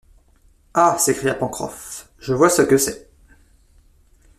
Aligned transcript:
Ah 0.73 0.97
s’écria 0.97 1.35
Pencroff, 1.35 2.09
je 2.17 2.33
vois 2.33 2.49
ce 2.49 2.63
que 2.63 2.75
c’est 2.79 3.11